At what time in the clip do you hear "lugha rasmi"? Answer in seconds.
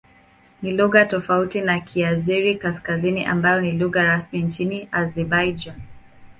3.71-4.41